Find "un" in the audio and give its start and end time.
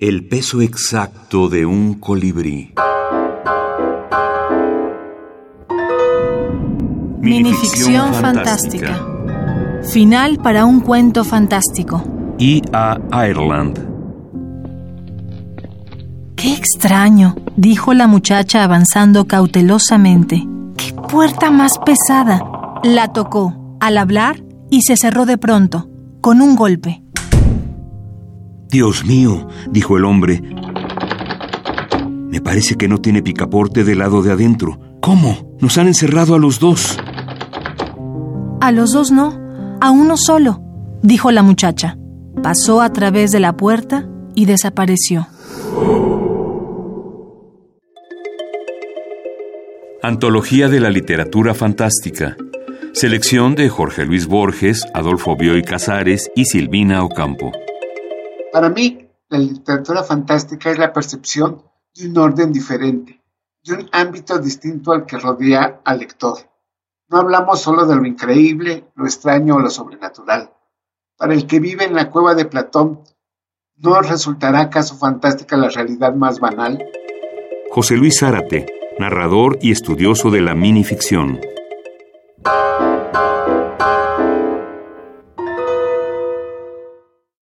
1.66-1.94, 10.66-10.78, 26.40-26.54, 62.08-62.18, 63.74-63.88